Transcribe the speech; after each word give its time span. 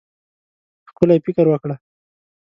ښکلی 0.89 1.19
فکر 1.25 1.45
وکړه. 1.49 1.75